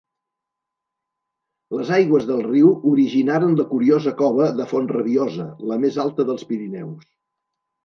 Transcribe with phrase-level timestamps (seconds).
[1.79, 7.09] Les aigües del riu originaren la curiosa cova de Font-rabiosa, la més alta dels Pirineus.